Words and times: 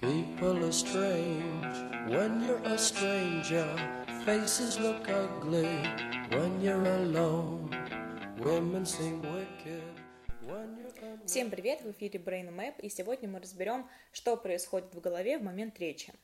People 0.00 0.64
are 0.64 0.72
strange 0.72 1.76
when 2.08 2.42
you're 2.46 2.62
a 2.64 2.78
stranger. 2.78 3.68
Faces 4.24 4.80
look 4.80 5.06
ugly 5.10 5.76
when 6.30 6.58
you're 6.62 6.82
alone. 6.82 7.68
Women 8.38 8.86
seem 8.86 9.20
wicked. 9.20 9.84
Всем 11.26 11.50
привет, 11.50 11.82
в 11.82 11.90
эфире 11.90 12.18
Brain 12.18 12.48
Map, 12.48 12.80
и 12.80 12.88
сегодня 12.88 13.28
мы 13.28 13.40
разберем, 13.40 13.86
что 14.10 14.38
происходит 14.38 14.94
в 14.94 15.00
голове 15.02 15.38
в 15.38 15.42
момент 15.42 15.78
речи. 15.78 16.14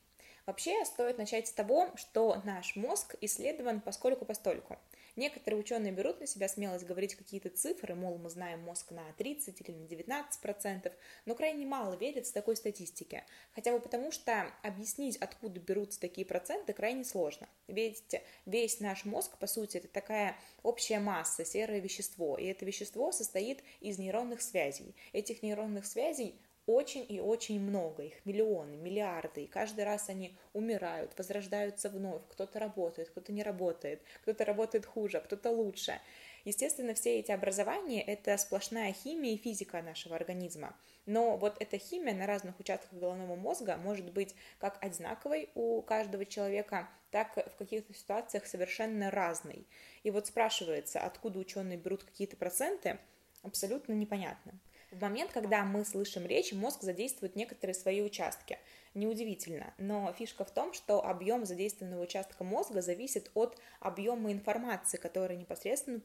Вообще, 0.47 0.85
стоит 0.85 1.19
начать 1.19 1.49
с 1.49 1.53
того, 1.53 1.91
что 1.97 2.41
наш 2.45 2.77
мозг 2.77 3.17
исследован 3.21 3.81
поскольку-постольку. 3.81 4.79
Некоторые 5.17 5.59
ученые 5.59 5.93
берут 5.93 6.21
на 6.21 6.27
себя 6.29 6.47
смелость 6.47 6.87
говорить 6.87 7.17
какие-то 7.17 7.49
цифры, 7.49 7.97
мол, 7.97 8.17
мы 8.19 8.31
знаем 8.31 8.61
мозг 8.61 8.93
на 8.93 9.03
30 9.15 9.61
или 9.61 9.73
на 9.75 9.89
19 9.89 10.41
процентов, 10.41 10.93
но 11.25 11.35
крайне 11.35 11.67
мало 11.67 11.95
верят 11.95 12.29
в 12.29 12.33
такой 12.33 12.55
статистике. 12.55 13.25
Хотя 13.57 13.73
бы 13.73 13.81
потому, 13.81 14.13
что 14.13 14.53
объяснить, 14.63 15.17
откуда 15.17 15.59
берутся 15.59 15.99
такие 15.99 16.25
проценты, 16.25 16.75
крайне 16.75 17.03
сложно. 17.03 17.49
Ведь 17.67 18.15
весь 18.45 18.79
наш 18.79 19.05
мозг, 19.05 19.39
по 19.39 19.49
сути, 19.49 19.79
это 19.79 19.89
такая 19.89 20.37
общая 20.63 21.01
масса, 21.01 21.45
серое 21.45 21.81
вещество, 21.81 22.39
и 22.39 22.45
это 22.45 22.65
вещество 22.65 23.11
состоит 23.11 23.65
из 23.81 23.99
нейронных 23.99 24.43
связей. 24.43 24.95
Этих 25.13 25.43
нейронных 25.43 25.87
связей 25.87 26.39
очень 26.67 27.07
и 27.09 27.21
очень 27.21 27.61
много, 27.61 28.03
их 28.03 28.25
миллионы, 28.27 28.77
миллиарды, 28.77 29.45
и 29.45 29.47
каждый 29.47 29.85
раз 29.85 30.09
они 30.09 30.37
умирают, 30.53 31.17
возрождаются 31.17 31.89
вновь, 31.89 32.23
кто-то 32.29 32.59
работает, 32.59 33.11
кто-то 33.11 33.33
не 33.33 33.43
работает, 33.43 34.03
кто-то 34.23 34.45
работает 34.45 34.85
хуже, 34.85 35.21
кто-то 35.21 35.51
лучше. 35.51 36.01
Естественно, 36.45 36.95
все 36.95 37.19
эти 37.19 37.33
образования– 37.33 38.03
это 38.07 38.37
сплошная 38.37 38.93
химия 38.93 39.35
и 39.35 39.37
физика 39.37 39.83
нашего 39.83 40.15
организма. 40.15 40.77
Но 41.05 41.37
вот 41.37 41.57
эта 41.61 41.77
химия 41.77 42.15
на 42.15 42.27
разных 42.27 42.61
участках 42.61 42.93
головного 42.99 43.35
мозга 43.35 43.77
может 43.77 44.13
быть 44.13 44.35
как 44.59 44.79
одинаковой 44.81 45.51
у 45.55 45.83
каждого 45.83 46.25
человека, 46.25 46.89
так 47.11 47.37
в 47.37 47.57
каких-то 47.57 47.95
ситуациях 47.95 48.47
совершенно 48.47 49.11
разной. 49.11 49.67
И 50.05 50.11
вот 50.11 50.27
спрашивается, 50.29 51.01
откуда 51.01 51.39
ученые 51.39 51.79
берут 51.79 52.05
какие-то 52.05 52.37
проценты, 52.37 52.99
абсолютно 53.43 53.93
непонятно. 53.93 54.53
В 54.91 55.01
момент, 55.01 55.33
когда 55.33 55.65
мы 55.65 55.85
слышим 55.85 56.27
речь, 56.27 56.53
мозг 56.53 56.83
задействует 56.83 57.35
некоторые 57.35 57.75
свои 57.75 58.01
участки. 58.01 58.59
Неудивительно, 58.97 59.75
но 59.77 60.11
фишка 60.15 60.47
в 60.47 60.51
том, 60.51 60.73
что 60.73 61.05
объем 61.05 61.45
задействованного 61.45 62.05
участка 62.05 62.45
мозга 62.45 62.81
зависит 62.81 63.31
от 63.35 63.61
объема 63.79 64.33
информации, 64.33 64.97
которая 64.97 65.37
непосредственно 65.37 66.01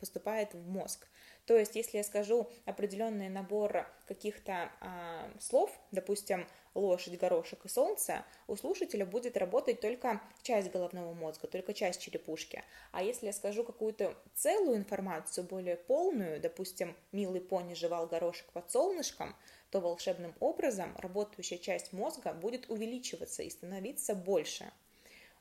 поступает 0.00 0.52
в 0.52 0.66
мозг. 0.66 1.06
То 1.46 1.56
есть, 1.56 1.76
если 1.76 1.98
я 1.98 2.02
скажу 2.02 2.50
определенный 2.64 3.28
набор 3.28 3.86
каких-то 4.08 4.72
а, 4.80 5.30
слов, 5.38 5.70
допустим, 5.92 6.48
лошадь, 6.74 7.16
горошек 7.16 7.64
и 7.64 7.68
солнце, 7.68 8.24
у 8.48 8.56
слушателя 8.56 9.06
будет 9.06 9.36
работать 9.36 9.80
только 9.80 10.20
часть 10.42 10.72
головного 10.72 11.14
мозга, 11.14 11.46
только 11.46 11.74
часть 11.74 12.00
черепушки. 12.00 12.64
А 12.90 13.04
если 13.04 13.26
я 13.26 13.32
скажу 13.32 13.62
какую-то 13.62 14.16
целую 14.34 14.78
информацию, 14.78 15.44
более 15.44 15.76
полную, 15.76 16.40
допустим, 16.40 16.96
милый 17.12 17.40
пони 17.40 17.74
жевал 17.74 18.08
горошек 18.08 18.46
под 18.52 18.70
солнышком, 18.70 19.36
то 19.72 19.80
волшебным 19.80 20.34
образом 20.38 20.94
работающая 20.98 21.56
часть 21.56 21.94
мозга 21.94 22.34
будет 22.34 22.68
увеличиваться 22.68 23.42
и 23.42 23.48
становиться 23.48 24.14
больше. 24.14 24.70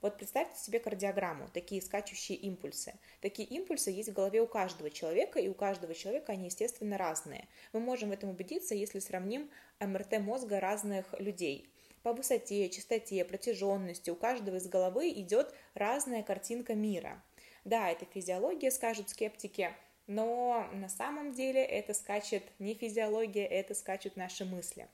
Вот 0.01 0.17
представьте 0.17 0.59
себе 0.59 0.79
кардиограмму, 0.79 1.49
такие 1.53 1.81
скачущие 1.81 2.37
импульсы. 2.37 2.93
Такие 3.19 3.47
импульсы 3.47 3.91
есть 3.91 4.09
в 4.09 4.13
голове 4.13 4.41
у 4.41 4.47
каждого 4.47 4.89
человека, 4.89 5.39
и 5.39 5.49
у 5.49 5.53
каждого 5.53 5.93
человека 5.93 6.31
они, 6.31 6.45
естественно, 6.45 6.97
разные. 6.97 7.47
Мы 7.73 7.81
можем 7.81 8.09
в 8.09 8.13
этом 8.13 8.29
убедиться, 8.29 8.73
если 8.73 8.99
сравним 8.99 9.51
МРТ 9.79 10.19
мозга 10.19 10.61
разных 10.61 11.13
людей. 11.19 11.69
По 12.01 12.13
высоте, 12.13 12.69
частоте, 12.69 13.23
протяженности 13.25 14.09
у 14.09 14.15
каждого 14.15 14.55
из 14.55 14.67
головы 14.67 15.09
идет 15.09 15.53
разная 15.75 16.23
картинка 16.23 16.73
мира. 16.73 17.21
Да, 17.65 17.91
это 17.91 18.05
физиология, 18.05 18.71
скажут 18.71 19.09
скептики, 19.09 19.75
но 20.11 20.67
на 20.73 20.89
самом 20.89 21.31
деле 21.31 21.63
это 21.63 21.93
скачет 21.93 22.43
не 22.59 22.73
физиология, 22.73 23.45
это 23.45 23.73
скачут 23.73 24.17
наши 24.17 24.43
мысли, 24.43 24.89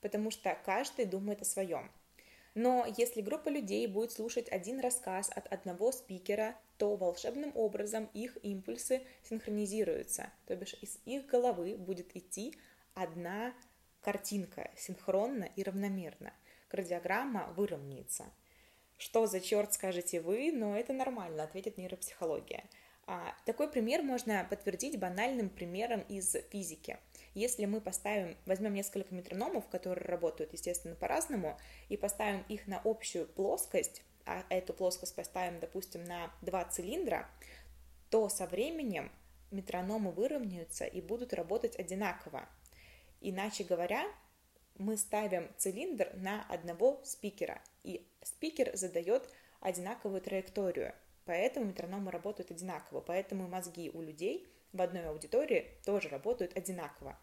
потому 0.00 0.30
что 0.30 0.56
каждый 0.64 1.06
думает 1.06 1.42
о 1.42 1.44
своем. 1.44 1.90
Но 2.54 2.86
если 2.96 3.20
группа 3.20 3.48
людей 3.48 3.84
будет 3.88 4.12
слушать 4.12 4.48
один 4.48 4.78
рассказ 4.78 5.28
от 5.34 5.48
одного 5.52 5.90
спикера, 5.90 6.56
то 6.78 6.94
волшебным 6.94 7.50
образом 7.56 8.08
их 8.14 8.38
импульсы 8.44 9.02
синхронизируются, 9.24 10.30
то 10.46 10.54
бишь 10.54 10.76
из 10.80 10.98
их 11.04 11.26
головы 11.26 11.76
будет 11.76 12.16
идти 12.16 12.54
одна 12.94 13.52
картинка 14.02 14.70
синхронно 14.76 15.48
и 15.56 15.64
равномерно. 15.64 16.32
Кардиограмма 16.68 17.52
выровняется. 17.56 18.24
Что 18.98 19.26
за 19.26 19.40
черт 19.40 19.72
скажете 19.72 20.20
вы, 20.20 20.52
но 20.52 20.76
это 20.76 20.92
нормально, 20.92 21.42
ответит 21.42 21.76
нейропсихология. 21.76 22.64
А, 23.12 23.34
такой 23.44 23.68
пример 23.68 24.02
можно 24.02 24.46
подтвердить 24.48 24.96
банальным 24.96 25.50
примером 25.50 26.02
из 26.02 26.36
физики. 26.50 26.96
Если 27.34 27.64
мы 27.64 27.80
поставим, 27.80 28.36
возьмем 28.46 28.72
несколько 28.72 29.12
метрономов, 29.12 29.66
которые 29.66 30.06
работают, 30.06 30.52
естественно, 30.52 30.94
по-разному, 30.94 31.58
и 31.88 31.96
поставим 31.96 32.44
их 32.48 32.68
на 32.68 32.80
общую 32.84 33.26
плоскость, 33.26 34.04
а 34.26 34.44
эту 34.48 34.74
плоскость 34.74 35.16
поставим, 35.16 35.58
допустим, 35.58 36.04
на 36.04 36.32
два 36.40 36.64
цилиндра, 36.66 37.28
то 38.10 38.28
со 38.28 38.46
временем 38.46 39.10
метрономы 39.50 40.12
выровняются 40.12 40.84
и 40.84 41.00
будут 41.00 41.32
работать 41.32 41.76
одинаково. 41.76 42.48
Иначе 43.20 43.64
говоря, 43.64 44.04
мы 44.78 44.96
ставим 44.96 45.50
цилиндр 45.56 46.12
на 46.14 46.44
одного 46.48 47.00
спикера, 47.02 47.60
и 47.82 48.06
спикер 48.22 48.76
задает 48.76 49.28
одинаковую 49.60 50.20
траекторию– 50.20 50.94
Поэтому 51.30 51.66
метрономы 51.66 52.10
работают 52.10 52.50
одинаково, 52.50 53.00
поэтому 53.00 53.46
мозги 53.46 53.88
у 53.94 54.02
людей 54.02 54.48
в 54.72 54.82
одной 54.82 55.06
аудитории 55.06 55.68
тоже 55.84 56.08
работают 56.08 56.56
одинаково. 56.56 57.16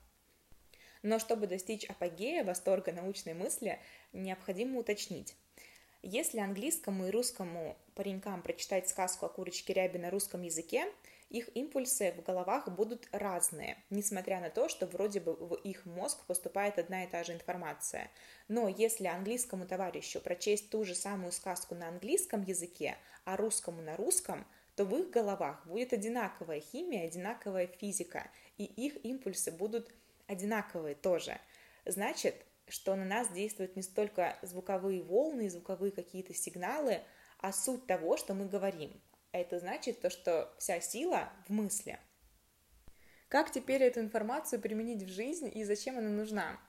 Но 1.04 1.20
чтобы 1.20 1.46
достичь 1.46 1.84
апогея 1.84 2.46
восторга 2.46 2.94
научной 2.94 3.34
мысли, 3.34 3.82
необходимо 4.14 4.80
уточнить. 4.80 5.36
Если 6.04 6.40
английскому 6.40 7.08
и 7.08 7.12
русскому 7.12 7.78
паренькам 7.96 8.42
прочитать 8.44 8.88
сказку 8.88 9.26
о 9.26 9.30
курочке 9.30 9.74
рябе 9.74 10.00
на 10.00 10.10
русском 10.10 10.42
языке, 10.42 10.86
их 11.30 11.50
импульсы 11.56 12.14
в 12.14 12.24
головах 12.24 12.70
будут 12.70 13.08
разные, 13.12 13.78
несмотря 13.90 14.40
на 14.40 14.50
то, 14.50 14.70
что 14.70 14.86
вроде 14.86 15.20
бы 15.20 15.34
в 15.34 15.56
их 15.56 15.86
мозг 15.86 16.26
поступает 16.26 16.80
одна 16.80 17.04
и 17.04 17.08
та 17.08 17.24
же 17.24 17.34
информация. 17.34 18.10
Но 18.48 18.70
если 18.70 19.08
английскому 19.08 19.66
товарищу 19.66 20.22
прочесть 20.22 20.70
ту 20.70 20.86
же 20.86 20.96
самую 20.96 21.32
сказку 21.32 21.76
на 21.76 21.90
английском 21.90 22.44
языке, 22.44 22.98
а 23.26 23.36
русскому 23.36 23.82
на 23.82 23.98
русском, 23.98 24.46
то 24.76 24.86
в 24.86 24.96
их 24.96 25.10
головах 25.10 25.66
будет 25.66 25.92
одинаковая 25.92 26.62
химия, 26.62 27.06
одинаковая 27.06 27.68
физика, 27.68 28.30
и 28.58 28.64
их 28.64 29.04
импульсы 29.04 29.52
будут 29.52 29.92
одинаковые 30.28 30.96
тоже. 30.96 31.40
Значит, 31.86 32.36
что 32.68 32.96
на 32.96 33.06
нас 33.06 33.30
действуют 33.30 33.76
не 33.76 33.82
столько 33.82 34.38
звуковые 34.42 35.02
волны, 35.02 35.50
звуковые 35.50 35.92
какие-то 35.92 36.34
сигналы, 36.34 37.02
а 37.40 37.52
суть 37.52 37.86
того, 37.88 38.18
что 38.18 38.34
мы 38.34 38.48
говорим. 38.48 39.02
А 39.32 39.38
это 39.38 39.60
значит 39.60 40.02
то, 40.02 40.10
что 40.10 40.54
вся 40.58 40.80
сила 40.80 41.32
в 41.48 41.54
мысли. 41.54 42.00
Как 43.30 43.52
теперь 43.52 43.84
эту 43.84 44.00
информацию 44.00 44.62
применить 44.62 45.04
в 45.04 45.10
жизнь 45.10 45.52
и 45.54 45.64
зачем 45.64 45.98
она 45.98 46.10
нужна? 46.10 46.60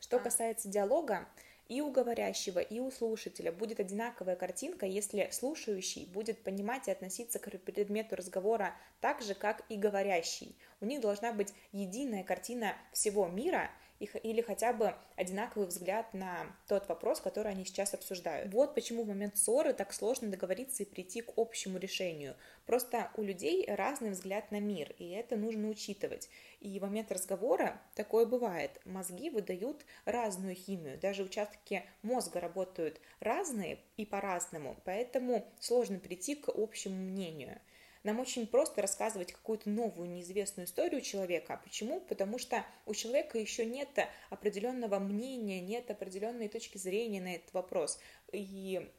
Что 0.00 0.18
касается 0.18 0.68
диалога, 0.68 1.28
и 1.70 1.80
у 1.82 1.92
говорящего, 1.92 2.58
и 2.58 2.80
у 2.80 2.90
слушателя 2.90 3.52
будет 3.52 3.78
одинаковая 3.78 4.34
картинка, 4.34 4.86
если 4.86 5.28
слушающий 5.30 6.06
будет 6.06 6.42
понимать 6.42 6.88
и 6.88 6.90
относиться 6.90 7.38
к 7.38 7.48
предмету 7.48 8.16
разговора 8.16 8.74
так 9.00 9.22
же, 9.22 9.34
как 9.34 9.64
и 9.68 9.76
говорящий. 9.76 10.56
У 10.80 10.86
них 10.86 11.00
должна 11.00 11.32
быть 11.32 11.54
единая 11.70 12.24
картина 12.24 12.74
всего 12.92 13.28
мира, 13.28 13.70
или 14.00 14.40
хотя 14.40 14.72
бы 14.72 14.94
одинаковый 15.16 15.68
взгляд 15.68 16.12
на 16.14 16.46
тот 16.68 16.88
вопрос, 16.88 17.20
который 17.20 17.52
они 17.52 17.64
сейчас 17.64 17.94
обсуждают. 17.94 18.52
Вот 18.52 18.74
почему 18.74 19.04
в 19.04 19.08
момент 19.08 19.36
ссоры 19.36 19.72
так 19.72 19.92
сложно 19.92 20.28
договориться 20.28 20.82
и 20.82 20.86
прийти 20.86 21.20
к 21.20 21.32
общему 21.36 21.78
решению. 21.78 22.34
Просто 22.66 23.10
у 23.16 23.22
людей 23.22 23.66
разный 23.68 24.10
взгляд 24.10 24.50
на 24.50 24.60
мир, 24.60 24.94
и 24.98 25.10
это 25.10 25.36
нужно 25.36 25.68
учитывать. 25.68 26.28
И 26.60 26.78
в 26.78 26.82
момент 26.82 27.12
разговора 27.12 27.80
такое 27.94 28.26
бывает. 28.26 28.80
Мозги 28.84 29.30
выдают 29.30 29.84
разную 30.04 30.54
химию, 30.54 30.98
даже 30.98 31.22
участки 31.22 31.84
мозга 32.02 32.40
работают 32.40 33.00
разные 33.20 33.78
и 33.96 34.06
по-разному, 34.06 34.76
поэтому 34.84 35.46
сложно 35.58 35.98
прийти 35.98 36.34
к 36.34 36.48
общему 36.48 36.96
мнению. 36.96 37.60
Нам 38.02 38.18
очень 38.18 38.46
просто 38.46 38.80
рассказывать 38.80 39.32
какую-то 39.32 39.68
новую 39.68 40.08
неизвестную 40.08 40.66
историю 40.66 41.02
человека. 41.02 41.60
Почему? 41.62 42.00
Потому 42.00 42.38
что 42.38 42.64
у 42.86 42.94
человека 42.94 43.38
еще 43.38 43.66
нет 43.66 43.88
определенного 44.30 44.98
мнения, 44.98 45.60
нет 45.60 45.90
определенной 45.90 46.48
точки 46.48 46.78
зрения 46.78 47.20
на 47.20 47.34
этот 47.34 47.52
вопрос. 47.52 47.98
И 48.32 48.90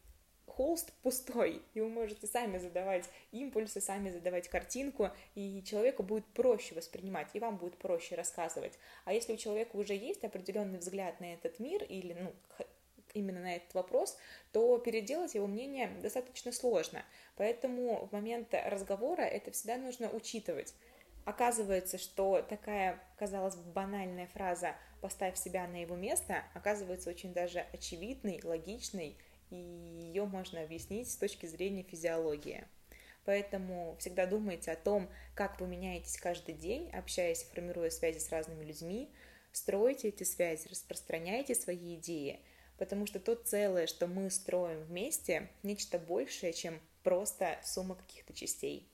холст 0.45 0.91
пустой, 1.01 1.61
и 1.73 1.81
вы 1.81 1.89
можете 1.89 2.27
сами 2.27 2.57
задавать 2.57 3.09
импульсы, 3.31 3.81
сами 3.81 4.09
задавать 4.09 4.49
картинку, 4.49 5.09
и 5.33 5.63
человеку 5.63 6.03
будет 6.03 6.25
проще 6.25 6.75
воспринимать, 6.75 7.29
и 7.33 7.39
вам 7.39 7.57
будет 7.57 7.77
проще 7.77 8.15
рассказывать. 8.15 8.77
А 9.05 9.13
если 9.13 9.33
у 9.33 9.37
человека 9.37 9.75
уже 9.77 9.95
есть 9.95 10.23
определенный 10.23 10.79
взгляд 10.79 11.19
на 11.19 11.33
этот 11.33 11.59
мир, 11.59 11.83
или, 11.83 12.13
ну, 12.13 12.33
именно 13.13 13.41
на 13.41 13.55
этот 13.55 13.73
вопрос, 13.73 14.17
то 14.51 14.77
переделать 14.77 15.35
его 15.35 15.47
мнение 15.47 15.89
достаточно 16.01 16.51
сложно. 16.51 17.03
Поэтому 17.35 18.05
в 18.05 18.11
момент 18.11 18.53
разговора 18.53 19.21
это 19.21 19.51
всегда 19.51 19.77
нужно 19.77 20.09
учитывать. 20.09 20.73
Оказывается, 21.23 21.97
что 21.97 22.41
такая, 22.41 22.99
казалось 23.17 23.55
бы, 23.55 23.71
банальная 23.71 24.27
фраза 24.27 24.75
«поставь 25.01 25.37
себя 25.37 25.67
на 25.67 25.81
его 25.81 25.95
место» 25.95 26.43
оказывается 26.55 27.09
очень 27.09 27.33
даже 27.33 27.59
очевидной, 27.73 28.41
логичной, 28.43 29.17
и 29.51 29.55
ее 29.55 30.25
можно 30.25 30.61
объяснить 30.61 31.11
с 31.11 31.17
точки 31.17 31.45
зрения 31.45 31.83
физиологии. 31.83 32.65
Поэтому 33.23 33.95
всегда 33.99 34.25
думайте 34.25 34.71
о 34.71 34.75
том, 34.75 35.09
как 35.35 35.59
вы 35.59 35.67
меняетесь 35.67 36.17
каждый 36.17 36.55
день, 36.55 36.89
общаясь 36.91 37.43
формируя 37.43 37.91
связи 37.91 38.17
с 38.17 38.31
разными 38.31 38.63
людьми, 38.63 39.11
стройте 39.51 40.07
эти 40.07 40.23
связи, 40.23 40.67
распространяйте 40.69 41.53
свои 41.53 41.95
идеи, 41.95 42.39
потому 42.81 43.05
что 43.05 43.19
то 43.19 43.35
целое, 43.35 43.85
что 43.85 44.07
мы 44.07 44.31
строим 44.31 44.79
вместе, 44.85 45.51
нечто 45.61 45.99
большее, 45.99 46.51
чем 46.51 46.81
просто 47.03 47.59
сумма 47.63 47.93
каких-то 47.93 48.33
частей. 48.33 48.89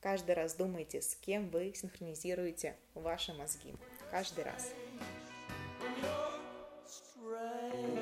Каждый 0.00 0.34
раз 0.34 0.56
думайте, 0.56 1.00
с 1.00 1.14
кем 1.14 1.48
вы 1.50 1.72
синхронизируете 1.72 2.76
ваши 2.94 3.32
мозги. 3.32 3.76
Каждый 4.10 4.42
раз. 4.42 4.72
Strange. 6.84 8.01